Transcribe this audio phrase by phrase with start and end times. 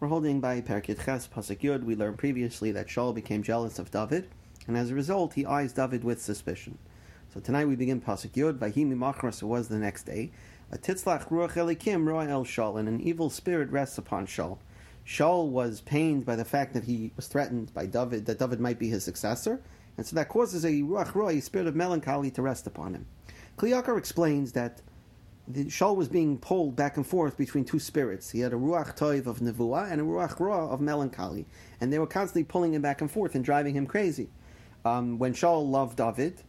[0.00, 1.82] We're holding by Perkit Ches Pasuk Yud.
[1.82, 4.28] We learned previously that Shaul became jealous of David,
[4.68, 6.78] and as a result, he eyes David with suspicion.
[7.34, 8.58] So tonight we begin Pasuk Yud.
[8.58, 10.30] Vahimi Machras was the next day.
[10.70, 14.58] A titzlach ruach Elokim roa el Shaul, and an evil spirit rests upon Shaul.
[15.04, 18.78] Shaul was pained by the fact that he was threatened by David, that David might
[18.78, 19.60] be his successor,
[19.96, 23.06] and so that causes a ruach roa, a spirit of melancholy, to rest upon him.
[23.56, 24.80] Kli Yakar explains that
[25.50, 28.30] the Shaul was being pulled back and forth between two spirits.
[28.30, 31.46] He had a ruach toiv of nevuah and a ruach ra of melancholy,
[31.80, 34.28] and they were constantly pulling him back and forth and driving him crazy.
[34.84, 36.42] Um, when Shaul loved David,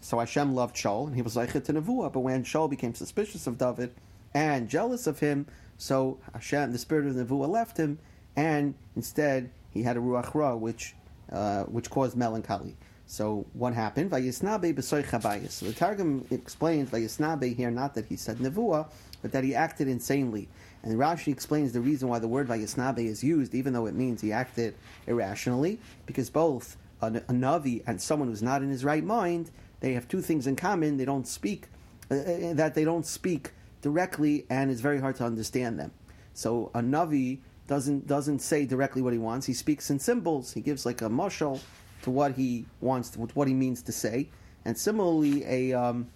[0.00, 2.12] so Hashem loved Shaul, and he was like to nevuah.
[2.12, 3.92] But when Shaul became suspicious of David
[4.32, 5.46] and jealous of him,
[5.76, 7.98] so Hashem, the spirit of nevuah, left him,
[8.36, 10.94] and instead he had a ruach ra, which
[11.32, 12.76] uh, which caused melancholy.
[13.06, 14.10] So what happened?
[14.10, 15.50] Vayisnabe b'soy chabayis.
[15.50, 18.88] So the Targum explains Vayisnabe here not that he said nevuah,
[19.22, 20.48] but that he acted insanely.
[20.82, 24.20] And Rashi explains the reason why the word Vayisnabe is used, even though it means
[24.20, 24.74] he acted
[25.06, 29.92] irrationally, because both a, a navi and someone who's not in his right mind, they
[29.92, 30.96] have two things in common.
[30.96, 31.68] They don't speak
[32.10, 35.92] uh, uh that they don't speak directly, and it's very hard to understand them.
[36.32, 39.46] So a navi doesn't doesn't say directly what he wants.
[39.46, 40.52] He speaks in symbols.
[40.52, 41.60] He gives like a mushal
[42.04, 44.28] to what he wants, to, what he means to say,
[44.64, 46.08] and similarly, a um,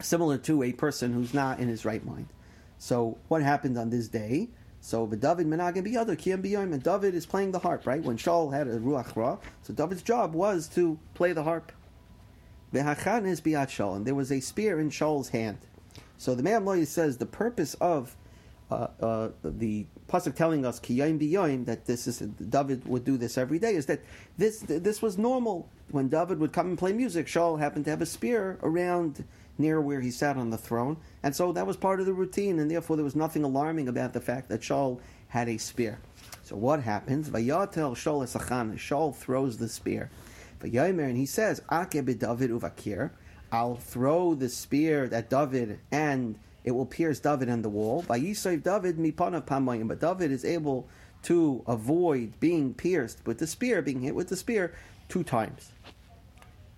[0.00, 2.28] similar to a person who's not in his right mind.
[2.78, 4.48] So, what happened on this day?
[4.80, 8.02] So, the David menagim biyother kiyam biyom, and David is playing the harp, right?
[8.02, 11.72] When Shaul had a ruach ra, so David's job was to play the harp.
[12.72, 15.58] Behachan is biyat Shaul, and there was a spear in Shaul's hand.
[16.18, 18.16] So the lawyer says the purpose of
[18.70, 23.74] uh, uh, the pasuk telling us that this is David would do this every day
[23.74, 24.00] is that
[24.38, 27.26] this this was normal when David would come and play music.
[27.26, 29.24] Shaul happened to have a spear around
[29.58, 32.58] near where he sat on the throne, and so that was part of the routine,
[32.58, 36.00] and therefore there was nothing alarming about the fact that Shaul had a spear.
[36.42, 37.30] So what happens?
[37.30, 38.74] Vayatel Shaul esachan.
[38.74, 40.10] Shaul throws the spear.
[40.60, 43.10] Vayomer and he says, Ake David uvakir.
[43.52, 48.04] I'll throw the spear at David and it will pierce David in the wall.
[48.06, 50.88] By Yisrael David mipanav pamayim, but David is able
[51.22, 54.74] to avoid being pierced with the spear, being hit with the spear
[55.08, 55.70] two times.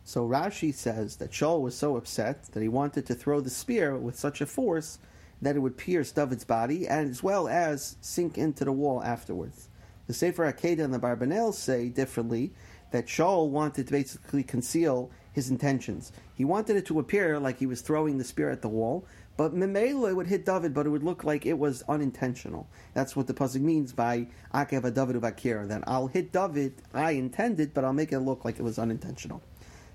[0.05, 3.97] So Rashi says that Shaul was so upset that he wanted to throw the spear
[3.97, 4.99] with such a force
[5.41, 9.69] that it would pierce David's body as well as sink into the wall afterwards.
[10.07, 12.53] The Sefer Akedah and the Barbanel say differently
[12.91, 16.13] that Shaul wanted to basically conceal his intentions.
[16.35, 19.07] He wanted it to appear like he was throwing the spear at the wall,
[19.39, 22.69] but Memela would hit David, but it would look like it was unintentional.
[22.93, 25.69] That's what the pasuk means by Akev David Uvakir.
[25.69, 28.81] Then I'll hit David, I intended, it but I'll make it look like it was
[28.81, 29.41] unintentional.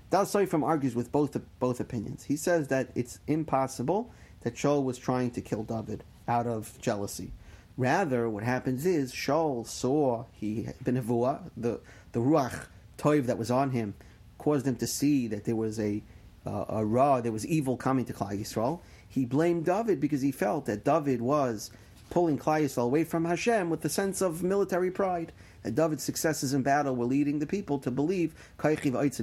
[0.08, 0.26] Dal
[0.64, 2.24] argues with both both opinions.
[2.24, 4.10] He says that it's impossible
[4.40, 7.32] that Shaul was trying to kill David out of jealousy.
[7.76, 11.80] Rather, what happens is Shaul saw he benevua the
[12.12, 12.64] the ruach
[12.96, 13.92] toiv that was on him
[14.38, 16.02] caused him to see that there was a
[16.46, 18.80] uh, a ra, there was evil coming to Klal Yisrael
[19.14, 21.70] he blamed David because he felt that David was
[22.10, 25.30] pulling Yisrael away from Hashem with a sense of military pride.
[25.62, 28.34] That David's successes in battle were leading the people to believe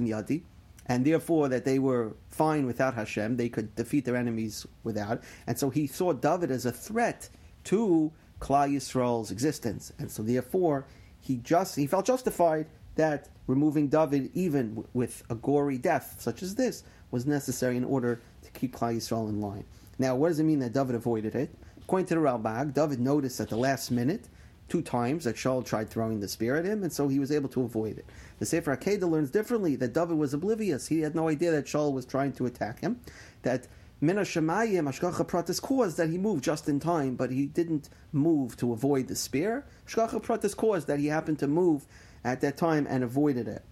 [0.06, 0.44] Yadi,
[0.86, 3.36] and therefore that they were fine without Hashem.
[3.36, 5.22] They could defeat their enemies without.
[5.46, 7.28] And so he saw David as a threat
[7.64, 8.10] to
[8.40, 9.92] Klal Yisrael's existence.
[9.98, 10.86] And so therefore
[11.20, 16.54] he just he felt justified that removing David, even with a gory death such as
[16.54, 19.64] this, was necessary in order to keep Klal Yisrael in line.
[19.98, 21.54] Now, what does it mean that David avoided it?
[21.82, 24.28] According to the Ralbag, David noticed at the last minute,
[24.68, 27.48] two times, that Shaul tried throwing the spear at him, and so he was able
[27.50, 28.06] to avoid it.
[28.38, 30.86] The Sefer Akedah learns differently that David was oblivious.
[30.86, 33.00] He had no idea that Shaul was trying to attack him.
[33.42, 33.68] That
[34.00, 38.56] Mina Shemayim Hashgacha Pratis caused that he moved just in time, but he didn't move
[38.56, 39.64] to avoid the spear.
[39.86, 41.86] Hashgacha Pratis caused that he happened to move
[42.24, 43.62] at that time and avoided it.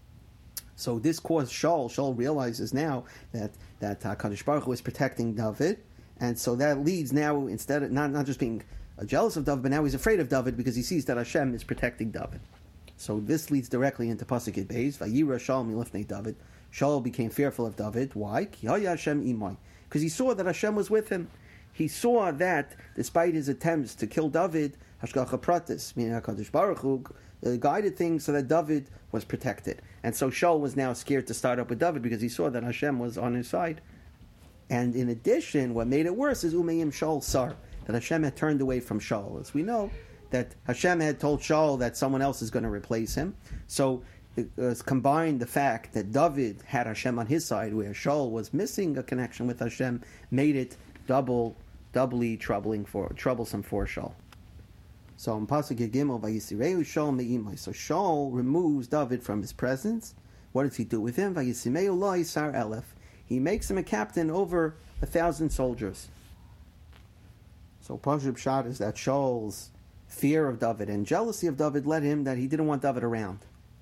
[0.80, 1.90] So this caused Shaul.
[1.90, 5.78] Shaul realizes now that that uh, Kadosh Baruch Hu is protecting David,
[6.18, 8.62] and so that leads now, instead of not, not just being
[9.06, 11.64] jealous of David, but now he's afraid of David because he sees that Hashem is
[11.64, 12.40] protecting David.
[12.96, 16.36] So this leads directly into Pasuk Beis, Vayira Shaul milifnei David.
[16.72, 18.14] Shaul became fearful of David.
[18.14, 18.44] Why?
[18.44, 21.28] Because he saw that Hashem was with him.
[21.72, 27.04] He saw that despite his attempts to kill David, Hashgacha Pratis, meaning HaKadosh Baruch Hu,
[27.44, 29.82] uh, guided things so that David was protected.
[30.02, 32.62] And so Shaul was now scared to start up with David because he saw that
[32.62, 33.80] Hashem was on his side.
[34.68, 37.56] And in addition, what made it worse is Umayim Shaul Sar,
[37.86, 39.40] that Hashem had turned away from Shaul.
[39.40, 39.90] As we know,
[40.30, 43.34] that Hashem had told Shaul that someone else is going to replace him.
[43.66, 44.02] So
[44.36, 48.54] it was combined the fact that David had Hashem on his side, where Shaul was
[48.54, 50.76] missing a connection with Hashem, made it
[51.08, 51.56] double,
[51.92, 54.12] doubly troubling for troublesome for Shaul.
[55.20, 57.58] So in Pasuk Vayisireu Shaul Me'imai.
[57.58, 60.14] So removes David from his presence.
[60.52, 61.34] What does he do with him?
[61.34, 62.84] Vayisimeu Lo Yisar Elef.
[63.26, 66.08] He makes him a captain over a thousand soldiers.
[67.82, 69.68] So Pashub Shad is that Shaul's
[70.08, 73.40] fear of David and jealousy of David led him that he didn't want David around.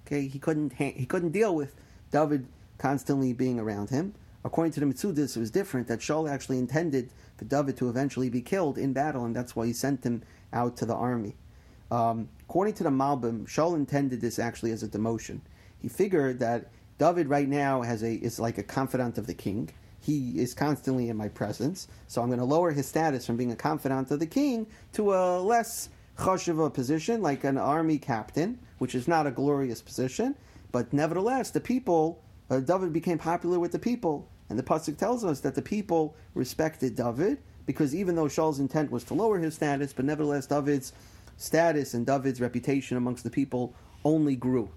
[0.09, 1.73] Okay, he couldn't he couldn't deal with
[2.11, 2.49] David
[2.79, 4.13] constantly being around him.
[4.49, 8.31] According to the Mitzudis, it was different that Shaul actually intended for David to eventually
[8.31, 10.23] be killed in battle, and that's why he sent him
[10.55, 11.37] out to the army.
[11.91, 15.43] Um, according to the Malbim, Shaul intended this actually as a demotion.
[15.83, 19.69] He figured that David right now has a is like a confidant of the king.
[20.01, 23.53] He is constantly in my presence, so I'm going to lower his status from being
[23.53, 28.95] a confidant of the king to a less chashuva position, like an army captain, which
[28.95, 30.35] is not a glorious position,
[30.73, 35.25] but nevertheless, the people uh, David became popular with the people, and the pasuk tells
[35.25, 39.55] us that the people respected David because even though Shaul's intent was to lower his
[39.55, 40.93] status, but nevertheless David's
[41.37, 43.75] status and David's reputation amongst the people
[44.05, 44.71] only grew.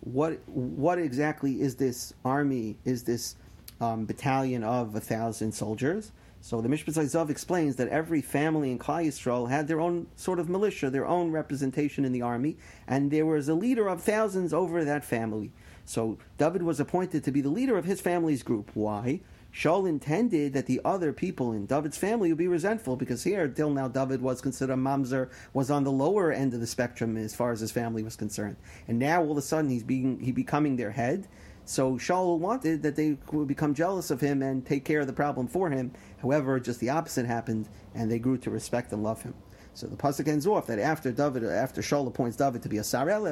[0.00, 2.76] What what exactly is this army?
[2.84, 3.36] Is this
[3.80, 6.12] um, battalion of a thousand soldiers?
[6.40, 10.38] So the Mishpat Zav explains that every family in Klal Yisrael had their own sort
[10.38, 14.52] of militia, their own representation in the army, and there was a leader of thousands
[14.52, 15.50] over that family.
[15.86, 18.70] So David was appointed to be the leader of his family's group.
[18.74, 19.20] Why?
[19.54, 23.70] Shaul intended that the other people in David's family would be resentful because here, till
[23.70, 27.34] now, David was considered a mamzer, was on the lower end of the spectrum as
[27.34, 28.56] far as his family was concerned,
[28.86, 31.26] and now all of a sudden he's being he becoming their head.
[31.64, 35.12] So Shaul wanted that they would become jealous of him and take care of the
[35.12, 35.92] problem for him.
[36.20, 39.34] However, just the opposite happened, and they grew to respect and love him.
[39.76, 42.80] So the pasuk ends off that after David, after Shaul appoints David to be a
[42.80, 43.26] sarel,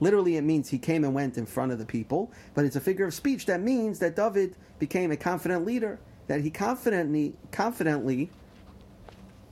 [0.00, 2.80] literally it means he came and went in front of the people, but it's a
[2.80, 8.28] figure of speech that means that David became a confident leader, that he confidently, confidently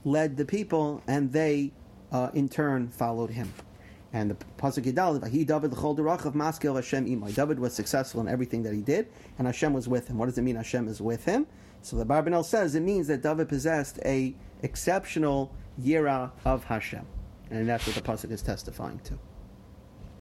[0.03, 1.71] led the people, and they
[2.11, 3.53] uh, in turn followed him.
[4.11, 7.33] And the pasuk Yidal, he David derach of maskel Hashem imay.
[7.33, 9.07] David was successful in everything that he did,
[9.37, 10.17] and Hashem was with him.
[10.17, 10.57] What does it mean?
[10.57, 11.47] Hashem is with him.
[11.85, 14.33] So the Barbanel says it means that David possessed a
[14.65, 17.05] exceptional yira of Hashem,
[17.51, 19.17] and that's what the pasuk is testifying to.